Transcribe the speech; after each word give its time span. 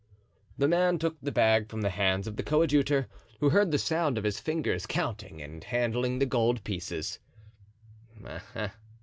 The 0.57 0.67
man 0.67 0.97
took 0.97 1.21
the 1.21 1.31
bag 1.31 1.69
from 1.69 1.81
the 1.81 1.91
hands 1.91 2.25
of 2.25 2.35
the 2.35 2.41
coadjutor, 2.41 3.07
who 3.39 3.49
heard 3.51 3.69
the 3.69 3.77
sound 3.77 4.17
of 4.17 4.23
his 4.23 4.39
fingers 4.39 4.87
counting 4.87 5.43
and 5.43 5.63
handling 5.63 6.17
the 6.17 6.25
gold 6.25 6.63
pieces. 6.63 7.19